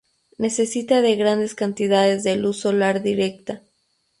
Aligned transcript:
Necesita 0.39 1.03
de 1.03 1.15
grandes 1.15 1.53
cantidades 1.53 2.23
de 2.23 2.35
luz 2.35 2.57
solar 2.61 3.03
directa. 3.03 3.61